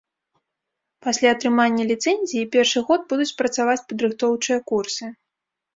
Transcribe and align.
Пасля 1.07 1.29
атрымання 1.35 1.83
ліцэнзіі 1.91 2.49
першы 2.57 2.79
год 2.89 3.01
будуць 3.15 3.31
працаваць 3.45 3.81
падрыхтоўчыя 3.91 4.57
курсы. 4.75 5.05